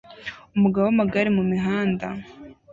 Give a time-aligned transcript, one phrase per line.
[0.55, 2.07] Umugabo wamagare mumihanda